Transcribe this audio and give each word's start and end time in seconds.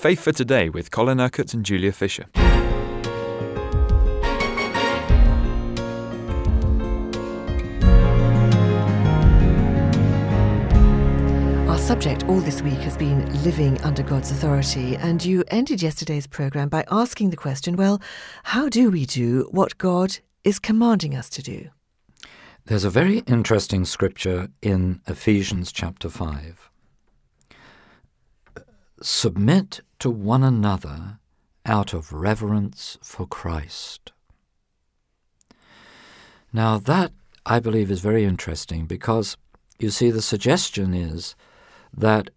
Faith 0.00 0.20
for 0.20 0.32
Today 0.32 0.70
with 0.70 0.90
Colin 0.90 1.20
Urquhart 1.20 1.52
and 1.52 1.62
Julia 1.62 1.92
Fisher. 1.92 2.24
Our 11.68 11.76
subject 11.76 12.24
all 12.28 12.40
this 12.40 12.62
week 12.62 12.78
has 12.78 12.96
been 12.96 13.30
living 13.44 13.78
under 13.82 14.02
God's 14.02 14.30
authority, 14.30 14.96
and 14.96 15.22
you 15.22 15.44
ended 15.48 15.82
yesterday's 15.82 16.26
programme 16.26 16.70
by 16.70 16.86
asking 16.90 17.28
the 17.28 17.36
question 17.36 17.76
well, 17.76 18.00
how 18.44 18.70
do 18.70 18.90
we 18.90 19.04
do 19.04 19.48
what 19.50 19.76
God 19.76 20.16
is 20.44 20.58
commanding 20.58 21.14
us 21.14 21.28
to 21.28 21.42
do? 21.42 21.68
There's 22.64 22.84
a 22.84 22.90
very 22.90 23.18
interesting 23.26 23.84
scripture 23.84 24.48
in 24.62 25.02
Ephesians 25.06 25.70
chapter 25.70 26.08
5. 26.08 26.69
Submit 29.02 29.80
to 29.98 30.10
one 30.10 30.42
another 30.42 31.18
out 31.64 31.94
of 31.94 32.12
reverence 32.12 32.98
for 33.02 33.26
Christ. 33.26 34.12
Now, 36.52 36.78
that 36.78 37.12
I 37.46 37.60
believe 37.60 37.90
is 37.90 38.00
very 38.00 38.24
interesting 38.24 38.86
because 38.86 39.36
you 39.80 39.88
see, 39.88 40.10
the 40.10 40.20
suggestion 40.20 40.92
is 40.92 41.34
that 41.96 42.28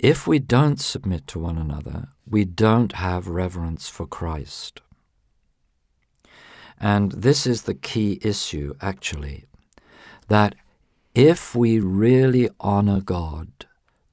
if 0.00 0.26
we 0.26 0.40
don't 0.40 0.80
submit 0.80 1.28
to 1.28 1.38
one 1.38 1.56
another, 1.56 2.08
we 2.26 2.44
don't 2.44 2.92
have 2.92 3.28
reverence 3.28 3.88
for 3.88 4.06
Christ. 4.06 4.80
And 6.80 7.12
this 7.12 7.46
is 7.46 7.62
the 7.62 7.74
key 7.74 8.18
issue, 8.22 8.74
actually, 8.80 9.44
that 10.26 10.56
if 11.14 11.54
we 11.54 11.78
really 11.78 12.48
honor 12.58 13.00
God, 13.00 13.66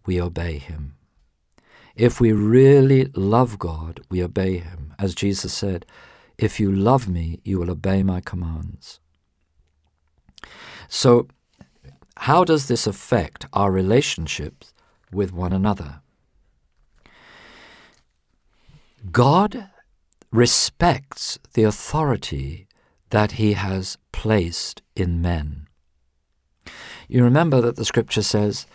we 0.06 0.22
obey 0.22 0.60
Him. 0.60 0.97
If 1.98 2.22
we 2.22 2.32
really 2.32 3.06
love 3.16 3.58
God, 3.58 4.02
we 4.10 4.24
obey 4.24 4.60
Him. 4.60 4.94
As 5.00 5.16
Jesus 5.16 5.52
said, 5.52 5.84
If 6.38 6.60
you 6.60 6.72
love 6.72 7.10
me, 7.10 7.40
you 7.44 7.58
will 7.58 7.72
obey 7.72 8.04
my 8.04 8.22
commands. 8.22 9.00
So, 10.88 11.28
how 12.18 12.44
does 12.44 12.68
this 12.68 12.86
affect 12.86 13.48
our 13.52 13.72
relationships 13.72 14.74
with 15.12 15.34
one 15.34 15.54
another? 15.54 16.02
God 19.12 19.70
respects 20.32 21.40
the 21.54 21.64
authority 21.64 22.68
that 23.10 23.34
he 23.34 23.54
has 23.54 23.98
placed 24.12 24.82
in 24.96 25.22
men. 25.22 25.68
You 27.08 27.24
remember 27.24 27.62
that 27.62 27.76
the 27.76 27.86
scripture 27.86 28.22
says 28.22 28.68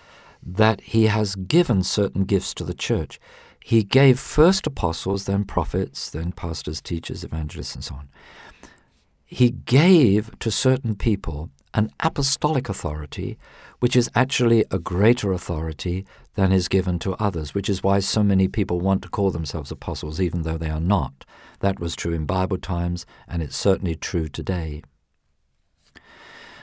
that 0.43 0.81
he 0.81 1.07
has 1.07 1.35
given 1.35 1.83
certain 1.83 2.25
gifts 2.25 2.55
to 2.55 2.65
the 2.65 2.75
church. 2.75 3.21
He 3.65 3.85
gave 3.85 4.19
first 4.19 4.67
apostles, 4.67 5.27
then 5.27 5.45
prophets, 5.45 6.11
then 6.11 6.33
pastors, 6.33 6.81
teachers, 6.81 7.23
evangelists, 7.23 7.75
and 7.75 7.85
so 7.85 7.95
on. 7.95 8.09
He 9.25 9.51
gave 9.51 10.37
to 10.41 10.51
certain 10.51 10.95
people 10.97 11.51
an 11.75 11.91
apostolic 12.01 12.69
authority, 12.69 13.39
which 13.79 13.97
is 13.97 14.11
actually 14.15 14.65
a 14.71 14.79
greater 14.79 15.33
authority 15.33 16.05
than 16.35 16.53
is 16.53 16.69
given 16.69 16.99
to 16.99 17.15
others, 17.15 17.55
which 17.55 17.69
is 17.69 17.83
why 17.83 17.99
so 17.99 18.23
many 18.23 18.49
people 18.49 18.81
want 18.81 19.03
to 19.03 19.09
call 19.09 19.31
themselves 19.31 19.71
apostles, 19.71 20.21
even 20.21 20.43
though 20.43 20.59
they 20.59 20.71
are 20.71 20.81
not. 20.81 21.25
That 21.61 21.81
was 21.81 21.97
true 21.97 22.13
in 22.13 22.27
Bible 22.27 22.59
times, 22.59 23.07
and 23.27 23.43
it's 23.43 23.57
certainly 23.57 23.95
true 23.95 24.29
today. 24.29 24.83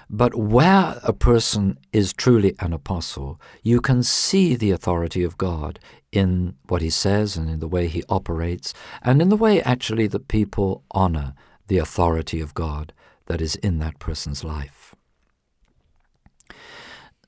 But 0.09 0.33
where 0.33 0.99
a 1.03 1.13
person 1.13 1.77
is 1.93 2.13
truly 2.13 2.55
an 2.59 2.73
apostle, 2.73 3.39
you 3.61 3.79
can 3.79 4.01
see 4.01 4.55
the 4.55 4.71
authority 4.71 5.23
of 5.23 5.37
God 5.37 5.79
in 6.11 6.55
what 6.67 6.81
he 6.81 6.89
says 6.89 7.37
and 7.37 7.47
in 7.47 7.59
the 7.59 7.67
way 7.67 7.87
he 7.87 8.03
operates, 8.09 8.73
and 9.03 9.21
in 9.21 9.29
the 9.29 9.37
way 9.37 9.61
actually 9.61 10.07
that 10.07 10.27
people 10.27 10.83
honor 10.91 11.35
the 11.67 11.77
authority 11.77 12.41
of 12.41 12.55
God 12.55 12.91
that 13.27 13.39
is 13.39 13.55
in 13.57 13.77
that 13.79 13.99
person's 13.99 14.43
life. 14.43 14.88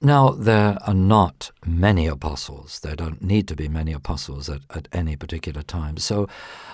Now, 0.04 0.32
there 0.32 0.80
are 0.82 0.96
not 0.96 1.52
many 1.64 2.08
apostles. 2.08 2.80
There 2.80 2.96
don't 2.96 3.22
need 3.22 3.48
to 3.50 3.56
be 3.56 3.68
many 3.68 3.94
apostles 3.94 4.50
at, 4.50 4.62
at 4.72 4.88
any 4.92 5.16
particular 5.16 5.62
time. 5.62 5.98
So, 5.98 6.28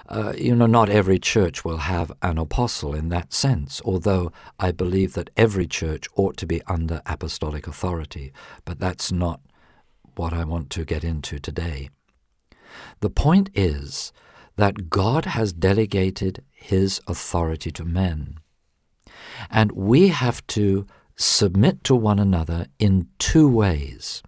uh, 0.08 0.32
you 0.38 0.56
know, 0.56 0.66
not 0.66 0.90
every 0.90 1.20
church 1.20 1.66
will 1.66 1.80
have 1.80 2.10
an 2.22 2.38
apostle 2.38 2.96
in 2.96 3.10
that 3.10 3.34
sense, 3.34 3.82
although 3.84 4.32
I 4.58 4.72
believe 4.72 5.14
that 5.16 5.30
every 5.36 5.68
church 5.68 6.08
ought 6.16 6.38
to 6.38 6.46
be 6.46 6.62
under 6.68 7.02
apostolic 7.06 7.68
authority. 7.68 8.32
But 8.64 8.80
that's 8.80 9.12
not 9.12 9.42
what 10.16 10.32
I 10.32 10.46
want 10.46 10.70
to 10.72 10.86
get 10.86 11.04
into 11.04 11.38
today. 11.38 11.90
The 13.02 13.10
point 13.10 13.50
is 13.54 14.14
that 14.56 14.90
God 14.90 15.26
has 15.26 15.52
delegated 15.52 16.46
his 16.54 17.02
authority 17.08 17.72
to 17.72 17.84
men. 17.84 18.38
And 19.50 19.74
we 19.74 20.08
have 20.10 20.46
to 20.48 20.88
submit 21.18 21.84
to 21.84 21.96
one 21.96 22.20
another 22.20 22.68
in 22.80 23.08
two 23.20 23.50
ways. 23.50 24.24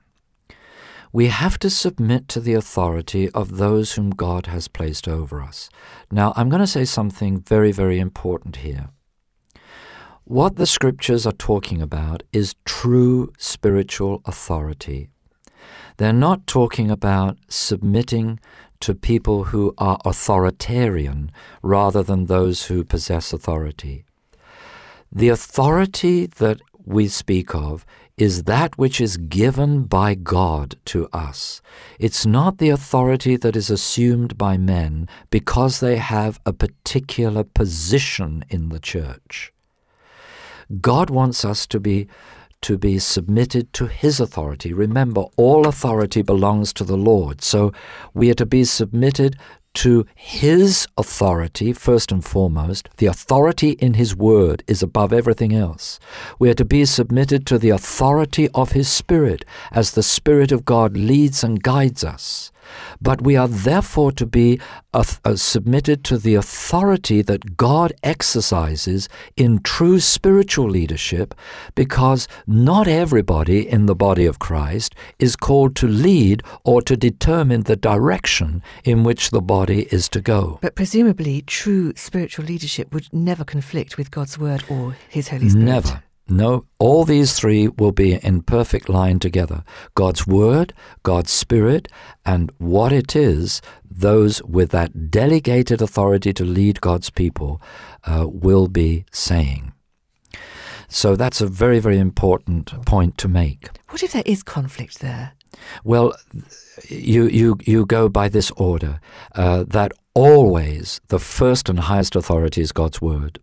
We 1.12 1.28
have 1.28 1.58
to 1.60 1.70
submit 1.70 2.28
to 2.30 2.40
the 2.40 2.54
authority 2.54 3.30
of 3.32 3.58
those 3.58 3.94
whom 3.94 4.10
God 4.12 4.48
has 4.48 4.68
placed 4.68 5.08
over 5.08 5.42
us. 5.42 5.70
Now, 6.12 6.34
I'm 6.36 6.50
going 6.50 6.62
to 6.62 6.68
say 6.68 6.86
something 6.86 7.40
very, 7.40 7.72
very 7.72 8.00
important 8.00 8.58
here. 8.58 8.90
What 10.26 10.58
the 10.58 10.68
scriptures 10.68 11.26
are 11.26 11.32
talking 11.32 11.82
about 11.82 12.22
is 12.32 12.54
true 12.64 13.34
spiritual 13.40 14.22
authority. 14.26 15.10
They're 15.98 16.14
not 16.14 16.46
talking 16.46 16.92
about 16.92 17.38
submitting 17.48 18.40
to 18.82 18.94
people 18.94 19.46
who 19.46 19.74
are 19.78 20.00
authoritarian 20.06 21.32
rather 21.64 22.04
than 22.04 22.26
those 22.26 22.68
who 22.68 22.84
possess 22.84 23.34
authority. 23.34 24.06
The 25.12 25.30
authority 25.30 26.28
that 26.28 26.62
we 26.86 27.08
speak 27.08 27.54
of 27.54 27.86
is 28.18 28.44
that 28.44 28.78
which 28.78 29.00
is 29.00 29.16
given 29.16 29.84
by 29.84 30.14
God 30.14 30.76
to 30.86 31.08
us. 31.14 31.62
It's 32.00 32.26
not 32.26 32.58
the 32.58 32.70
authority 32.70 33.38
that 33.38 33.56
is 33.56 33.70
assumed 33.70 34.38
by 34.38 34.58
men 34.58 35.08
because 35.30 35.80
they 35.80 35.98
have 35.98 36.40
a 36.46 36.52
particular 36.52 37.44
position 37.44 38.44
in 38.50 38.70
the 38.70 38.80
church. 38.80 39.54
God 40.82 41.10
wants 41.10 41.46
us 41.46 41.66
to 41.68 41.80
be 41.80 42.08
to 42.62 42.78
be 42.78 43.00
submitted 43.00 43.72
to 43.72 43.88
his 43.88 44.20
authority. 44.20 44.74
Remember, 44.74 45.24
all 45.38 45.66
authority 45.66 46.22
belongs 46.22 46.74
to 46.74 46.84
the 46.84 46.98
Lord. 46.98 47.42
So 47.42 47.72
we 48.14 48.30
are 48.30 48.34
to 48.34 48.46
be 48.46 48.66
submitted 48.66 49.38
to 49.80 50.06
His 50.14 50.88
authority, 50.98 51.72
first 51.72 52.12
and 52.12 52.24
foremost. 52.24 52.90
The 52.98 53.06
authority 53.06 53.72
in 53.72 53.94
His 53.94 54.14
Word 54.14 54.62
is 54.68 54.84
above 54.84 55.14
everything 55.14 55.54
else. 55.54 56.02
We 56.38 56.50
are 56.50 56.56
to 56.56 56.66
be 56.66 56.84
submitted 56.84 57.46
to 57.48 57.58
the 57.58 57.70
authority 57.70 58.50
of 58.50 58.74
His 58.74 58.90
Spirit 58.90 59.46
as 59.72 59.92
the 59.92 60.04
Spirit 60.04 60.52
of 60.52 60.66
God 60.66 60.98
leads 60.98 61.46
and 61.46 61.64
guides 61.64 62.04
us. 62.04 62.52
But 63.02 63.22
we 63.22 63.36
are 63.36 63.48
therefore 63.48 64.12
to 64.14 64.26
be 64.26 64.60
uh, 64.94 65.04
uh, 65.24 65.36
submitted 65.36 66.04
to 66.06 66.18
the 66.18 66.36
authority 66.36 67.22
that 67.22 67.58
God 67.58 67.94
exercises 68.04 69.10
in 69.36 69.60
true 69.60 70.00
spiritual 70.00 70.70
leadership 70.70 71.36
because 71.76 72.28
not 72.48 72.88
everybody 72.88 73.68
in 73.68 73.86
the 73.86 73.96
body 73.96 74.26
of 74.26 74.40
Christ 74.40 74.96
is 75.20 75.36
called 75.36 75.76
to 75.78 75.88
lead 75.88 76.44
or 76.64 76.82
to 76.82 76.98
determine 76.98 77.64
the 77.64 77.76
direction 77.76 78.62
in 78.84 79.04
which 79.04 79.30
the 79.30 79.42
body 79.42 79.88
is 79.92 80.10
to 80.10 80.22
go. 80.22 80.60
But 80.62 80.76
presumably, 80.76 81.42
true 81.44 81.94
spiritual 81.96 82.46
leadership 82.46 82.94
would 82.94 83.12
never 83.14 83.44
conflict 83.44 83.98
with 83.98 84.12
God's 84.12 84.38
word 84.38 84.64
or 84.70 84.96
His 85.10 85.30
Holy 85.30 85.50
Spirit. 85.50 85.66
Never. 85.66 86.04
No, 86.30 86.66
all 86.78 87.06
these 87.06 87.34
three 87.34 87.68
will 87.68 87.92
be 87.92 88.14
in 88.14 88.44
perfect 88.44 88.88
line 88.88 89.20
together 89.20 89.64
God's 89.96 90.28
Word, 90.28 90.74
God's 91.02 91.32
Spirit, 91.32 91.88
and 92.26 92.52
what 92.60 92.94
it 92.94 93.16
is, 93.16 93.62
those 93.90 94.44
with 94.44 94.70
that 94.72 95.10
delegated 95.10 95.82
authority 95.82 96.32
to 96.34 96.46
lead 96.46 96.82
God's 96.82 97.10
people 97.10 97.62
uh, 98.06 98.28
will 98.30 98.68
be 98.68 99.06
saying. 99.12 99.74
So 100.88 101.16
that's 101.16 101.42
a 101.42 101.48
very, 101.48 101.80
very 101.80 101.98
important 101.98 102.86
point 102.86 103.18
to 103.20 103.28
make. 103.28 103.70
What 103.90 104.04
if 104.04 104.12
there 104.12 104.24
is 104.26 104.44
conflict 104.44 105.00
there? 105.00 105.34
Well, 105.84 106.14
you, 106.88 107.28
you, 107.28 107.58
you 107.66 107.86
go 107.86 108.08
by 108.08 108.30
this 108.30 108.52
order 108.52 109.00
uh, 109.36 109.66
that 109.68 109.92
always 110.14 111.02
the 111.08 111.20
first 111.20 111.70
and 111.70 111.80
highest 111.80 112.16
authority 112.16 112.62
is 112.62 112.72
God's 112.72 113.02
Word. 113.02 113.40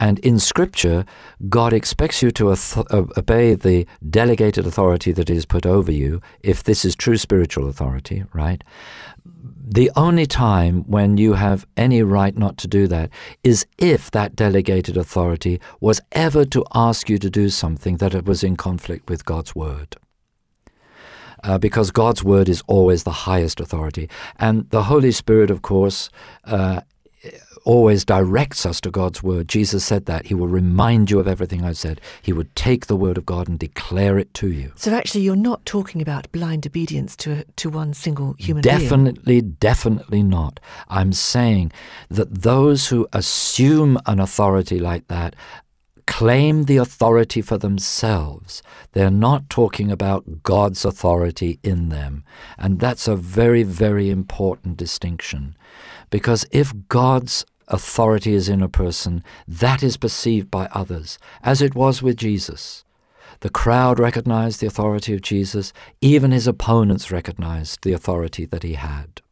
And 0.00 0.18
in 0.20 0.38
Scripture, 0.40 1.04
God 1.48 1.72
expects 1.74 2.22
you 2.22 2.32
to 2.32 2.56
obey 2.90 3.54
the 3.54 3.86
delegated 4.08 4.66
authority 4.66 5.12
that 5.12 5.30
is 5.30 5.46
put 5.46 5.66
over 5.66 5.92
you, 5.92 6.22
if 6.42 6.64
this 6.64 6.84
is 6.84 6.96
true 6.96 7.18
spiritual 7.18 7.68
authority, 7.68 8.24
right? 8.32 8.64
The 9.72 9.90
only 9.96 10.26
time 10.26 10.84
when 10.88 11.18
you 11.18 11.34
have 11.34 11.66
any 11.76 12.02
right 12.02 12.36
not 12.36 12.56
to 12.58 12.68
do 12.68 12.88
that 12.88 13.10
is 13.44 13.66
if 13.78 14.10
that 14.10 14.34
delegated 14.34 14.96
authority 14.96 15.60
was 15.80 16.00
ever 16.12 16.44
to 16.46 16.64
ask 16.74 17.08
you 17.10 17.18
to 17.18 17.30
do 17.30 17.50
something 17.50 17.98
that 17.98 18.24
was 18.24 18.42
in 18.42 18.56
conflict 18.56 19.08
with 19.10 19.24
God's 19.24 19.54
Word. 19.54 19.96
uh, 21.44 21.58
because 21.58 21.90
God's 21.90 22.22
word 22.22 22.48
is 22.48 22.62
always 22.66 23.04
the 23.04 23.10
highest 23.10 23.60
authority. 23.60 24.08
And 24.36 24.68
the 24.70 24.84
Holy 24.84 25.12
Spirit, 25.12 25.50
of 25.50 25.62
course, 25.62 26.10
uh, 26.44 26.82
always 27.64 28.04
directs 28.04 28.64
us 28.64 28.80
to 28.82 28.90
God's 28.90 29.22
word. 29.22 29.48
Jesus 29.48 29.84
said 29.84 30.06
that. 30.06 30.26
He 30.26 30.34
will 30.34 30.48
remind 30.48 31.10
you 31.10 31.18
of 31.18 31.28
everything 31.28 31.64
I've 31.64 31.76
said. 31.76 32.00
He 32.22 32.32
would 32.32 32.54
take 32.56 32.86
the 32.86 32.96
word 32.96 33.18
of 33.18 33.26
God 33.26 33.48
and 33.48 33.58
declare 33.58 34.18
it 34.18 34.32
to 34.34 34.50
you. 34.50 34.72
So 34.76 34.92
actually, 34.92 35.22
you're 35.22 35.36
not 35.36 35.64
talking 35.66 36.00
about 36.00 36.30
blind 36.32 36.66
obedience 36.66 37.16
to, 37.16 37.44
to 37.44 37.70
one 37.70 37.94
single 37.94 38.34
human 38.34 38.62
definitely, 38.62 39.40
being. 39.40 39.56
Definitely 39.60 40.22
not. 40.22 40.60
I'm 40.88 41.12
saying 41.12 41.72
that 42.08 42.42
those 42.42 42.88
who 42.88 43.06
assume 43.12 43.98
an 44.06 44.20
authority 44.20 44.78
like 44.78 45.08
that 45.08 45.34
claim 46.10 46.64
the 46.64 46.76
authority 46.76 47.40
for 47.40 47.56
themselves. 47.56 48.64
They're 48.92 49.12
not 49.12 49.48
talking 49.48 49.92
about 49.92 50.42
God's 50.42 50.84
authority 50.84 51.60
in 51.62 51.88
them. 51.88 52.24
And 52.58 52.80
that's 52.80 53.06
a 53.06 53.14
very, 53.14 53.62
very 53.62 54.10
important 54.10 54.76
distinction. 54.76 55.56
Because 56.10 56.46
if 56.50 56.72
God's 56.88 57.46
authority 57.68 58.34
is 58.34 58.48
in 58.48 58.62
a 58.62 58.68
person, 58.68 59.22
that 59.46 59.82
is 59.82 59.96
perceived 59.96 60.50
by 60.50 60.66
others, 60.72 61.18
as 61.42 61.62
it 61.62 61.74
was 61.74 62.02
with 62.02 62.16
Jesus. 62.16 62.84
The 63.40 63.48
crowd 63.48 63.98
recognized 63.98 64.60
the 64.60 64.66
authority 64.66 65.14
of 65.14 65.22
Jesus, 65.22 65.72
even 66.00 66.30
his 66.30 66.46
opponents 66.46 67.10
recognized 67.10 67.82
the 67.82 67.92
authority 67.92 68.44
that 68.46 68.62
he 68.62 68.74
had. 68.74 69.22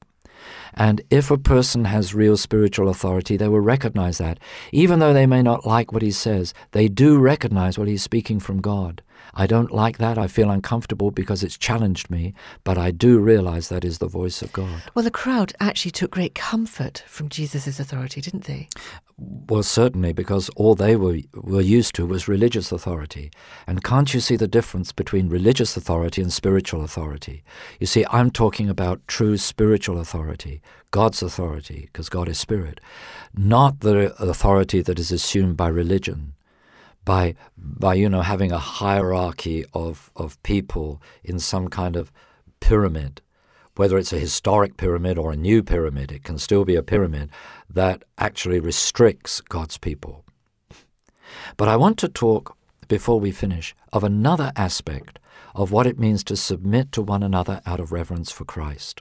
And 0.73 1.01
if 1.11 1.31
a 1.31 1.37
person 1.37 1.87
has 1.87 2.15
real 2.15 2.37
spiritual 2.37 2.89
authority, 2.89 3.37
they 3.37 3.49
will 3.49 3.61
recognize 3.61 4.19
that. 4.19 4.39
Even 4.73 4.99
though 4.99 5.13
they 5.13 5.27
may 5.27 5.43
not 5.43 5.67
like 5.67 5.93
what 5.93 6.03
he 6.03 6.13
says, 6.13 6.55
they 6.71 6.89
do 6.89 7.19
recognize 7.19 7.79
what 7.79 7.89
he's 7.89 8.03
speaking 8.03 8.39
from 8.39 8.61
God. 8.61 9.03
I 9.39 9.47
don't 9.47 9.71
like 9.71 9.99
that. 9.99 10.19
I 10.19 10.27
feel 10.27 10.51
uncomfortable 10.51 11.13
because 11.13 11.45
it's 11.45 11.57
challenged 11.57 12.11
me, 12.11 12.35
but 12.65 12.77
I 12.77 12.91
do 12.91 13.21
realize 13.21 13.69
that 13.69 13.85
is 13.85 13.99
the 13.99 14.09
voice 14.09 14.43
of 14.43 14.53
God. 14.53 14.83
Well, 14.97 15.05
the 15.05 15.13
crowd 15.13 15.53
actually 15.61 15.93
took 15.93 16.11
great 16.11 16.35
comfort 16.35 17.05
from 17.07 17.29
Jesus' 17.29 17.79
authority, 17.79 18.21
didn't 18.21 18.45
they? 18.45 18.69
Well, 19.17 19.63
certainly, 19.63 20.13
because 20.13 20.49
all 20.57 20.75
they 20.75 20.97
were, 20.97 21.19
were 21.35 21.61
used 21.61 21.95
to 21.95 22.07
was 22.07 22.27
religious 22.27 22.73
authority. 22.73 23.31
And 23.69 23.85
can't 23.85 24.13
you 24.13 24.19
see 24.19 24.35
the 24.35 24.49
difference 24.49 24.91
between 24.91 25.29
religious 25.29 25.77
authority 25.77 26.21
and 26.21 26.33
spiritual 26.33 26.83
authority? 26.83 27.45
You 27.79 27.87
see, 27.87 28.05
I'm 28.11 28.33
talking 28.33 28.69
about 28.69 29.07
true 29.07 29.37
spiritual 29.37 30.01
authority, 30.01 30.63
God's 30.91 31.23
authority, 31.23 31.83
because 31.93 32.09
God 32.09 32.29
is 32.29 32.41
spirit, 32.41 32.81
not 33.37 33.81
the 33.81 34.21
authority 34.21 34.83
that 34.83 34.99
is 34.99 35.13
assumed 35.13 35.57
by 35.57 35.69
religion 35.69 36.35
by 37.09 37.35
by 37.57 37.95
you 37.95 38.07
know 38.07 38.21
having 38.21 38.53
a 38.53 38.59
hierarchy 38.59 39.65
of 39.73 40.13
of 40.15 40.41
people 40.43 41.01
in 41.25 41.39
some 41.39 41.69
kind 41.69 41.97
of 41.97 42.13
pyramid. 42.61 43.23
Whether 43.77 43.97
it's 43.97 44.13
a 44.13 44.19
historic 44.19 44.77
pyramid 44.77 45.17
or 45.17 45.33
a 45.33 45.43
new 45.49 45.63
pyramid 45.63 46.13
it 46.13 46.23
can 46.23 46.37
still 46.37 46.65
be 46.67 46.77
a 46.77 46.83
pyramid 46.83 47.31
that 47.71 48.03
actually 48.19 48.61
restricts 48.61 49.41
God's 49.41 49.79
people. 49.79 50.25
But 51.57 51.69
I 51.69 51.77
want 51.77 51.97
to 52.01 52.09
talk 52.09 52.57
before 52.89 53.21
we 53.21 53.31
finish 53.31 53.75
of 53.91 54.05
another 54.05 54.53
aspect 54.55 55.19
of 55.55 55.73
what 55.73 55.87
it 55.87 55.99
means 55.99 56.23
to 56.25 56.37
submit 56.37 56.93
to 56.93 57.01
one 57.01 57.23
another 57.23 57.63
out 57.65 57.81
of 57.81 57.91
reverence 57.91 58.31
for 58.31 58.45
Christ. 58.45 59.01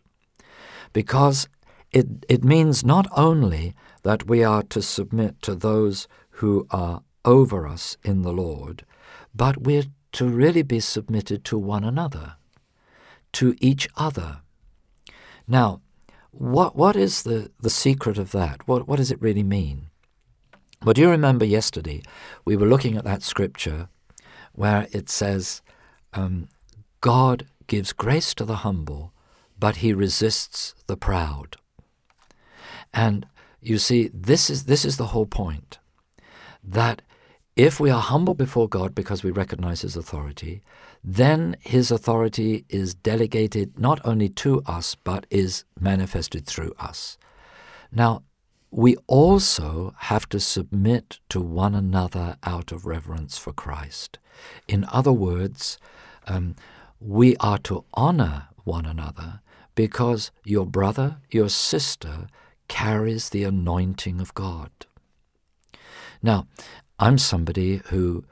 Because 0.93 1.49
it 1.91 2.07
it 2.29 2.43
means 2.45 2.85
not 2.85 3.07
only 3.17 3.75
that 4.03 4.29
we 4.31 4.45
are 4.45 4.63
to 4.63 4.81
submit 4.81 5.41
to 5.41 5.55
those 5.55 6.07
who 6.39 6.67
are 6.71 7.01
over 7.25 7.67
us 7.67 7.97
in 8.03 8.21
the 8.21 8.31
Lord, 8.31 8.85
but 9.33 9.63
we're 9.63 9.85
to 10.13 10.27
really 10.27 10.63
be 10.63 10.79
submitted 10.79 11.43
to 11.45 11.57
one 11.57 11.83
another, 11.83 12.35
to 13.33 13.55
each 13.59 13.87
other. 13.95 14.41
Now, 15.47 15.81
what, 16.31 16.75
what 16.75 16.95
is 16.95 17.23
the, 17.23 17.51
the 17.59 17.69
secret 17.69 18.17
of 18.17 18.31
that? 18.31 18.67
What, 18.67 18.87
what 18.87 18.97
does 18.97 19.11
it 19.11 19.21
really 19.21 19.43
mean? 19.43 19.87
Well, 20.83 20.93
do 20.93 21.01
you 21.01 21.09
remember 21.09 21.45
yesterday 21.45 22.03
we 22.45 22.55
were 22.55 22.67
looking 22.67 22.97
at 22.97 23.03
that 23.03 23.23
scripture 23.23 23.89
where 24.53 24.87
it 24.91 25.09
says, 25.09 25.61
um, 26.13 26.47
God 27.01 27.47
gives 27.67 27.93
grace 27.93 28.33
to 28.35 28.45
the 28.45 28.57
humble, 28.57 29.13
but 29.59 29.77
he 29.77 29.93
resists 29.93 30.75
the 30.87 30.97
proud. 30.97 31.57
And 32.93 33.27
you 33.61 33.77
see, 33.77 34.09
this 34.13 34.49
is, 34.49 34.63
this 34.65 34.85
is 34.85 34.97
the 34.97 35.07
whole 35.07 35.25
point 35.25 35.79
that 36.63 37.01
if 37.57 37.79
we 37.79 37.89
are 37.89 38.01
humble 38.01 38.35
before 38.35 38.69
God 38.69 38.93
because 38.93 39.23
we 39.23 39.31
recognize 39.31 39.81
His 39.81 39.97
authority, 39.97 40.61
then 41.03 41.55
His 41.59 41.89
authority 41.89 42.65
is 42.69 42.93
delegated 42.93 43.79
not 43.79 43.99
only 44.05 44.29
to 44.29 44.61
us, 44.67 44.93
but 44.93 45.25
is 45.31 45.65
manifested 45.79 46.45
through 46.45 46.73
us. 46.79 47.17
Now, 47.91 48.21
we 48.69 48.95
also 49.07 49.95
have 49.97 50.29
to 50.29 50.39
submit 50.39 51.19
to 51.29 51.41
one 51.41 51.73
another 51.73 52.37
out 52.43 52.71
of 52.71 52.85
reverence 52.85 53.39
for 53.39 53.53
Christ. 53.53 54.19
In 54.67 54.85
other 54.91 55.11
words, 55.11 55.79
um, 56.27 56.55
we 56.99 57.35
are 57.37 57.57
to 57.59 57.85
honor 57.95 58.49
one 58.65 58.85
another 58.85 59.41
because 59.73 60.31
your 60.43 60.67
brother, 60.67 61.17
your 61.31 61.49
sister, 61.49 62.27
carries 62.67 63.29
the 63.29 63.45
anointing 63.45 64.21
of 64.21 64.35
God. 64.35 64.69
Now, 66.21 66.45
I'm 66.99 67.17
somebody 67.17 67.81
who 67.87 68.25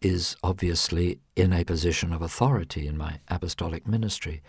is 0.00 0.36
obviously 0.42 1.18
in 1.36 1.52
a 1.52 1.64
position 1.64 2.12
of 2.12 2.22
authority 2.22 2.86
in 2.86 2.96
my 2.96 3.20
apostolic 3.28 3.86
ministry, 3.86 4.42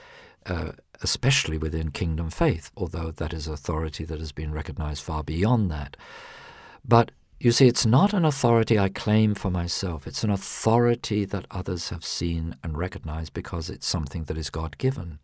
uh, 0.45 0.71
especially 1.01 1.57
within 1.57 1.91
kingdom 1.91 2.29
faith, 2.29 2.71
although 2.77 3.11
that 3.11 3.33
is 3.33 3.47
authority 3.47 4.05
that 4.05 4.19
has 4.19 4.31
been 4.31 4.53
recognized 4.53 5.03
far 5.03 5.23
beyond 5.23 5.69
that. 5.69 5.97
But 6.87 7.11
you 7.41 7.51
see, 7.51 7.67
it's 7.67 7.85
not 7.85 8.13
an 8.13 8.23
authority 8.23 8.77
I 8.77 8.89
claim 8.89 9.33
for 9.33 9.49
myself. 9.49 10.05
It's 10.07 10.23
an 10.23 10.29
authority 10.29 11.25
that 11.25 11.47
others 11.49 11.89
have 11.89 12.05
seen 12.05 12.55
and 12.63 12.77
recognized 12.77 13.33
because 13.33 13.69
it's 13.69 13.87
something 13.87 14.25
that 14.25 14.37
is 14.37 14.49
God 14.49 14.77
given. 14.77 15.19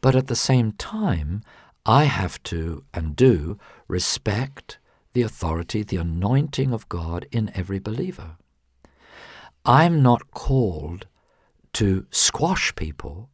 But 0.00 0.16
at 0.16 0.26
the 0.28 0.36
same 0.36 0.72
time, 0.72 1.42
I 1.84 2.04
have 2.04 2.42
to 2.44 2.84
and 2.94 3.14
do 3.14 3.58
respect 3.86 4.78
the 5.12 5.22
authority, 5.22 5.82
the 5.82 5.96
anointing 5.96 6.72
of 6.72 6.88
God 6.88 7.26
in 7.30 7.50
every 7.54 7.78
believer. 7.78 8.36
I'm 9.64 10.02
not 10.02 10.30
called 10.32 11.06
to 11.74 12.06
squash 12.10 12.74
people 12.74 13.28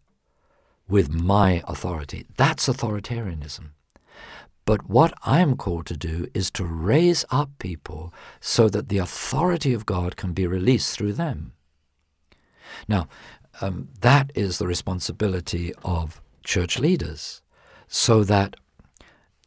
with 0.89 1.13
my 1.13 1.63
authority. 1.67 2.27
That's 2.37 2.69
authoritarianism. 2.69 3.71
But 4.65 4.89
what 4.89 5.15
I 5.25 5.41
am 5.41 5.57
called 5.57 5.87
to 5.87 5.97
do 5.97 6.29
is 6.35 6.51
to 6.53 6.65
raise 6.65 7.25
up 7.31 7.51
people 7.59 8.13
so 8.41 8.69
that 8.69 8.89
the 8.89 8.99
authority 8.99 9.73
of 9.73 9.87
God 9.87 10.17
can 10.17 10.35
be 10.35 10.47
released 10.47 10.95
through 10.95 11.15
them. 11.15 11.53
Now, 12.87 13.09
um, 13.63 13.89
that 14.03 14.31
is 14.35 14.59
the 14.59 14.67
responsibility 14.67 15.73
of 15.83 16.21
church 16.45 16.79
leaders, 16.79 17.41
so 17.89 18.25
that 18.25 18.57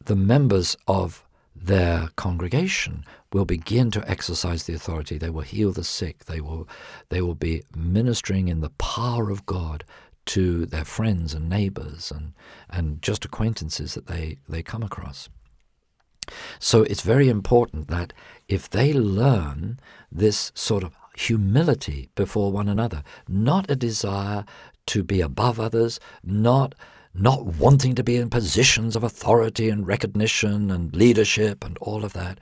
the 0.04 0.16
members 0.16 0.76
of 0.88 1.24
their 1.62 2.08
congregation 2.16 3.04
will 3.32 3.44
begin 3.44 3.90
to 3.92 4.10
exercise 4.10 4.64
the 4.64 4.74
authority. 4.74 5.16
They 5.16 5.30
will 5.30 5.42
heal 5.42 5.72
the 5.72 5.84
sick. 5.84 6.24
They 6.24 6.40
will, 6.40 6.68
they 7.08 7.22
will 7.22 7.34
be 7.34 7.62
ministering 7.74 8.48
in 8.48 8.60
the 8.60 8.70
power 8.70 9.30
of 9.30 9.46
God 9.46 9.84
to 10.26 10.66
their 10.66 10.84
friends 10.84 11.34
and 11.34 11.48
neighbors 11.48 12.10
and, 12.10 12.32
and 12.68 13.00
just 13.02 13.24
acquaintances 13.24 13.94
that 13.94 14.06
they, 14.06 14.38
they 14.48 14.62
come 14.62 14.82
across. 14.82 15.28
So 16.58 16.82
it's 16.82 17.02
very 17.02 17.28
important 17.28 17.88
that 17.88 18.12
if 18.48 18.68
they 18.70 18.92
learn 18.92 19.80
this 20.10 20.52
sort 20.54 20.84
of 20.84 20.96
humility 21.16 22.08
before 22.14 22.52
one 22.52 22.68
another, 22.68 23.02
not 23.28 23.70
a 23.70 23.76
desire 23.76 24.44
to 24.86 25.02
be 25.02 25.20
above 25.20 25.60
others, 25.60 26.00
not 26.22 26.74
not 27.14 27.44
wanting 27.44 27.94
to 27.94 28.02
be 28.04 28.16
in 28.16 28.30
positions 28.30 28.96
of 28.96 29.04
authority 29.04 29.68
and 29.68 29.86
recognition 29.86 30.70
and 30.70 30.94
leadership 30.94 31.64
and 31.64 31.76
all 31.78 32.04
of 32.04 32.12
that, 32.14 32.38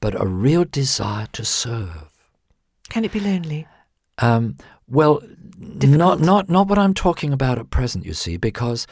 but 0.00 0.20
a 0.20 0.26
real 0.26 0.64
desire 0.64 1.26
to 1.32 1.44
serve. 1.44 2.12
Can 2.88 3.04
it 3.04 3.12
be 3.12 3.20
lonely? 3.20 3.66
Um, 4.18 4.56
well, 4.88 5.20
Difficult. 5.58 5.98
not 5.98 6.20
not 6.20 6.48
not 6.50 6.68
what 6.68 6.78
I'm 6.78 6.94
talking 6.94 7.32
about 7.32 7.58
at 7.58 7.70
present. 7.70 8.04
You 8.04 8.14
see, 8.14 8.36
because 8.36 8.86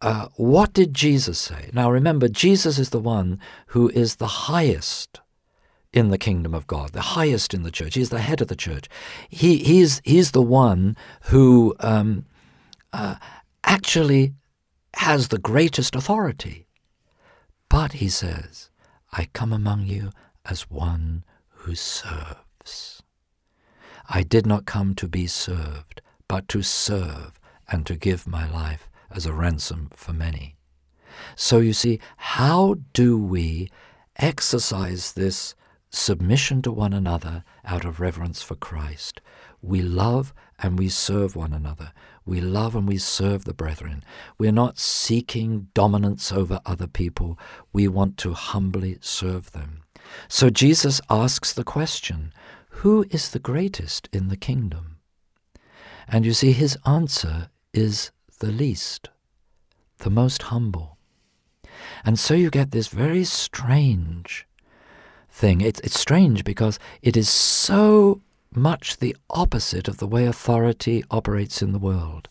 uh, 0.00 0.28
what 0.36 0.72
did 0.72 0.94
Jesus 0.94 1.38
say? 1.38 1.70
Now, 1.72 1.90
remember, 1.90 2.28
Jesus 2.28 2.78
is 2.78 2.90
the 2.90 3.00
one 3.00 3.40
who 3.68 3.88
is 3.90 4.16
the 4.16 4.26
highest 4.26 5.20
in 5.92 6.08
the 6.08 6.18
kingdom 6.18 6.54
of 6.54 6.66
God, 6.66 6.92
the 6.92 7.00
highest 7.00 7.54
in 7.54 7.62
the 7.62 7.70
church. 7.70 7.94
He's 7.94 8.10
the 8.10 8.20
head 8.20 8.40
of 8.40 8.48
the 8.48 8.56
church. 8.56 8.88
He 9.28 9.58
he's 9.58 10.00
he's 10.04 10.30
the 10.32 10.42
one 10.42 10.96
who 11.24 11.74
um, 11.80 12.26
uh, 12.92 13.16
actually 13.64 14.34
has 14.98 15.28
the 15.28 15.38
greatest 15.38 15.94
authority. 15.94 16.66
But, 17.68 17.92
he 17.94 18.08
says, 18.08 18.68
I 19.12 19.28
come 19.32 19.52
among 19.52 19.86
you 19.86 20.10
as 20.44 20.68
one 20.70 21.24
who 21.48 21.76
serves. 21.76 23.02
I 24.08 24.22
did 24.24 24.44
not 24.44 24.66
come 24.66 24.96
to 24.96 25.06
be 25.06 25.28
served, 25.28 26.02
but 26.26 26.48
to 26.48 26.62
serve 26.62 27.38
and 27.68 27.86
to 27.86 27.94
give 27.94 28.26
my 28.26 28.50
life 28.50 28.90
as 29.08 29.24
a 29.24 29.32
ransom 29.32 29.88
for 29.94 30.12
many. 30.12 30.56
So 31.36 31.58
you 31.58 31.74
see, 31.74 32.00
how 32.16 32.76
do 32.92 33.16
we 33.16 33.70
exercise 34.16 35.12
this 35.12 35.54
submission 35.90 36.62
to 36.62 36.72
one 36.72 36.92
another 36.92 37.44
out 37.64 37.84
of 37.84 38.00
reverence 38.00 38.42
for 38.42 38.54
Christ? 38.54 39.20
We 39.60 39.82
love 39.82 40.32
and 40.58 40.78
we 40.78 40.88
serve 40.88 41.34
one 41.34 41.52
another. 41.52 41.92
We 42.24 42.40
love 42.40 42.76
and 42.76 42.86
we 42.86 42.98
serve 42.98 43.44
the 43.44 43.54
brethren. 43.54 44.04
We're 44.38 44.52
not 44.52 44.78
seeking 44.78 45.68
dominance 45.74 46.30
over 46.30 46.60
other 46.66 46.86
people. 46.86 47.38
We 47.72 47.88
want 47.88 48.16
to 48.18 48.34
humbly 48.34 48.98
serve 49.00 49.52
them. 49.52 49.82
So 50.28 50.50
Jesus 50.50 51.00
asks 51.10 51.52
the 51.52 51.64
question 51.64 52.32
Who 52.82 53.04
is 53.10 53.30
the 53.30 53.38
greatest 53.38 54.08
in 54.12 54.28
the 54.28 54.36
kingdom? 54.36 54.98
And 56.06 56.24
you 56.24 56.32
see, 56.32 56.52
his 56.52 56.78
answer 56.86 57.50
is 57.72 58.10
the 58.40 58.52
least, 58.52 59.10
the 59.98 60.10
most 60.10 60.42
humble. 60.42 60.96
And 62.04 62.18
so 62.18 62.34
you 62.34 62.50
get 62.50 62.70
this 62.70 62.88
very 62.88 63.24
strange 63.24 64.46
thing. 65.38 65.60
It's, 65.60 65.80
it's 65.80 65.98
strange 65.98 66.44
because 66.44 66.78
it 67.00 67.16
is 67.16 67.28
so 67.28 68.20
much 68.54 68.96
the 68.96 69.16
opposite 69.30 69.88
of 69.88 69.98
the 69.98 70.06
way 70.06 70.26
authority 70.26 71.04
operates 71.10 71.62
in 71.62 71.72
the 71.72 71.78
world. 71.78 72.28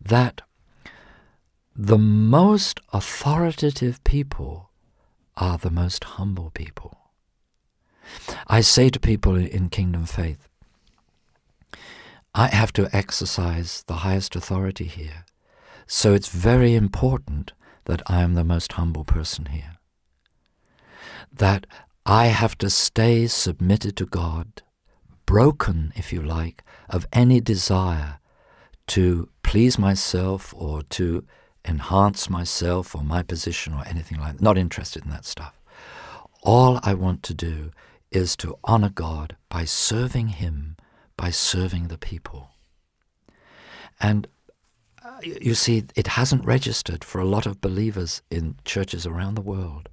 That 0.00 0.42
the 1.74 1.98
most 1.98 2.80
authoritative 2.92 4.02
people 4.04 4.70
are 5.36 5.58
the 5.58 5.70
most 5.70 6.04
humble 6.04 6.50
people. 6.50 6.96
I 8.46 8.60
say 8.60 8.90
to 8.90 9.00
people 9.00 9.36
in 9.36 9.68
kingdom 9.68 10.04
faith, 10.06 10.48
I 12.34 12.48
have 12.48 12.72
to 12.74 12.88
exercise 12.94 13.82
the 13.86 14.00
highest 14.06 14.36
authority 14.36 14.84
here. 14.84 15.24
So 15.86 16.14
it's 16.14 16.28
very 16.28 16.74
important 16.74 17.52
that 17.86 18.02
I 18.06 18.22
am 18.22 18.34
the 18.34 18.44
most 18.44 18.72
humble 18.72 19.04
person 19.04 19.46
here. 19.46 19.78
That 21.32 21.66
I 22.10 22.26
have 22.26 22.58
to 22.58 22.68
stay 22.70 23.28
submitted 23.28 23.96
to 23.98 24.04
God 24.04 24.62
broken, 25.26 25.92
if 25.94 26.12
you 26.12 26.20
like, 26.20 26.64
of 26.88 27.06
any 27.12 27.40
desire 27.40 28.18
to 28.88 29.28
please 29.44 29.78
myself 29.78 30.52
or 30.56 30.82
to 30.98 31.24
enhance 31.64 32.28
myself 32.28 32.96
or 32.96 33.04
my 33.04 33.22
position 33.22 33.74
or 33.74 33.86
anything 33.86 34.18
like 34.18 34.32
that. 34.32 34.42
Not 34.42 34.58
interested 34.58 35.04
in 35.04 35.10
that 35.10 35.24
stuff. 35.24 35.60
All 36.42 36.80
I 36.82 36.94
want 36.94 37.22
to 37.22 37.34
do 37.34 37.70
is 38.10 38.34
to 38.38 38.58
honor 38.64 38.90
God 38.90 39.36
by 39.48 39.64
serving 39.64 40.30
Him, 40.42 40.76
by 41.16 41.30
serving 41.30 41.86
the 41.86 41.98
people. 41.98 42.48
And 44.00 44.26
uh, 45.04 45.20
you 45.22 45.54
see, 45.54 45.84
it 45.94 46.08
hasn't 46.08 46.44
registered 46.44 47.04
for 47.04 47.20
a 47.20 47.24
lot 47.24 47.46
of 47.46 47.60
believers 47.60 48.20
in 48.32 48.56
churches 48.64 49.06
around 49.06 49.36
the 49.36 49.40
world 49.42 49.88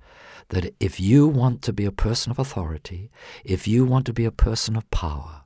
that 0.50 0.74
if 0.80 1.00
you 1.00 1.27
want 1.27 1.62
to 1.63 1.74
be 1.74 1.86
a 1.86 1.92
person 1.92 2.32
of 2.32 2.39
authority, 2.39 3.10
if 3.44 3.68
you 3.68 3.86
want 3.86 4.06
to 4.06 4.13
be 4.13 4.25
a 4.25 4.32
person 4.32 4.75
of 4.75 4.89
power, 4.92 5.44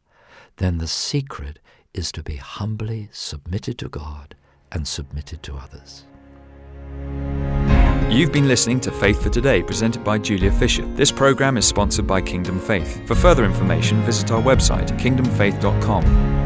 then 0.58 0.78
the 0.78 0.88
secret 0.88 1.60
is 1.94 2.12
to 2.12 2.24
be 2.24 2.36
humbly 2.36 3.10
submitted 3.12 3.78
to 3.80 3.90
God 3.90 4.36
and 4.72 4.88
submitted 4.88 5.44
to 5.44 5.56
others. 5.56 6.06
You've 8.10 8.32
been 8.34 8.48
listening 8.48 8.82
to 8.82 8.92
Faith 8.92 9.24
for 9.24 9.30
Today, 9.30 9.64
presented 9.64 10.04
by 10.04 10.18
Julia 10.18 10.52
Fisher. 10.52 10.86
This 10.96 11.12
program 11.12 11.58
is 11.58 11.66
sponsored 11.66 12.06
by 12.06 12.22
Kingdom 12.22 12.60
Faith. 12.60 13.08
For 13.08 13.16
further 13.16 13.46
information, 13.46 14.02
visit 14.02 14.32
our 14.32 14.42
website, 14.42 14.90
kingdomfaith.com. 15.00 16.41